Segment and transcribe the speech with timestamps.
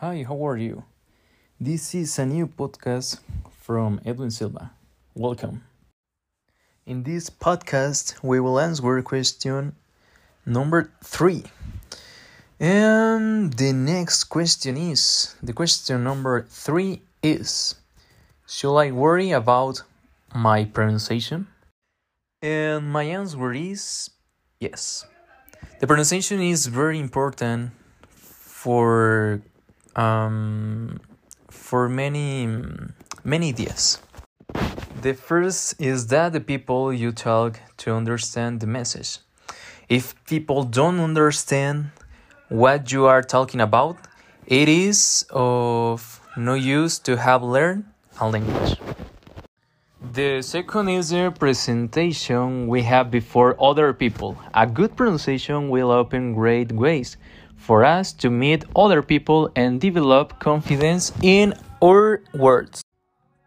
[0.00, 0.84] Hi, how are you?
[1.58, 3.18] This is a new podcast
[3.62, 4.72] from Edwin Silva.
[5.14, 5.64] Welcome.
[6.84, 9.74] In this podcast, we will answer question
[10.44, 11.44] number three.
[12.60, 17.76] And the next question is the question number three is
[18.46, 19.80] Should I worry about
[20.34, 21.46] my pronunciation?
[22.42, 24.10] And my answer is
[24.60, 25.06] yes.
[25.80, 27.70] The pronunciation is very important
[28.10, 29.40] for
[29.96, 31.00] um,
[31.50, 32.48] for many
[33.24, 33.98] many ideas.
[35.02, 39.18] The first is that the people you talk to understand the message.
[39.88, 41.90] If people don't understand
[42.48, 43.96] what you are talking about,
[44.46, 47.84] it is of no use to have learned
[48.20, 48.78] a language.
[50.12, 54.38] The second is the presentation we have before other people.
[54.54, 57.16] A good pronunciation will open great ways
[57.56, 62.82] for us to meet other people and develop confidence in our words.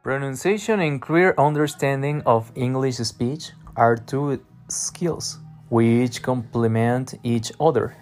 [0.03, 7.95] Pronunciation and clear understanding of English speech are two skills which complement each other.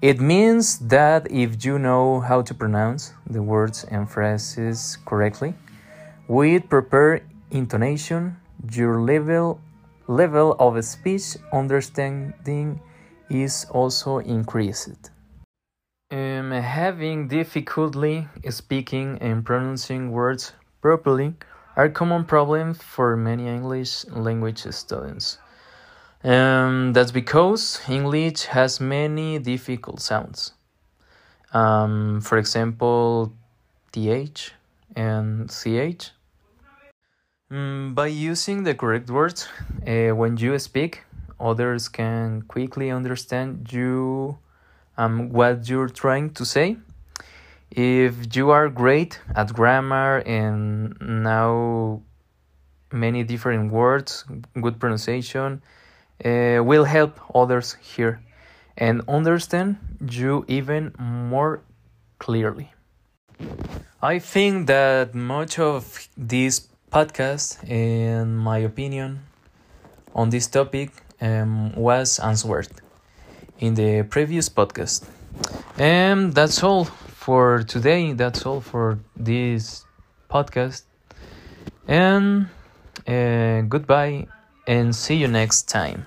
[0.00, 5.54] It means that if you know how to pronounce the words and phrases correctly,
[6.28, 8.36] with proper intonation,
[8.70, 9.60] your level
[10.06, 12.80] level of speech understanding
[13.28, 15.10] is also increased.
[16.10, 21.34] Um, having difficulty speaking and pronouncing words properly
[21.76, 25.36] are common problems for many English language students.
[26.24, 30.54] Um, that's because English has many difficult sounds.
[31.52, 33.34] Um, for example,
[33.92, 34.52] th
[34.96, 36.12] and ch.
[37.50, 39.46] Um, by using the correct words
[39.86, 41.04] uh, when you speak,
[41.38, 44.38] others can quickly understand you
[44.98, 46.76] um, what you're trying to say.
[47.70, 52.02] If you are great at grammar and now
[52.92, 54.24] many different words,
[54.60, 55.62] good pronunciation,
[56.24, 58.20] uh, will help others hear
[58.76, 59.76] and understand
[60.10, 61.62] you even more
[62.18, 62.72] clearly.
[64.02, 69.20] I think that much of this podcast, in my opinion,
[70.14, 72.68] on this topic um, was answered
[73.58, 75.04] in the previous podcast.
[75.78, 78.12] And that's all for today.
[78.12, 79.84] That's all for this
[80.30, 80.82] podcast.
[81.86, 82.48] And
[83.06, 84.26] uh, goodbye
[84.66, 86.06] and see you next time.